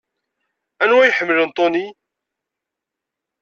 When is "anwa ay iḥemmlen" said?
0.83-1.51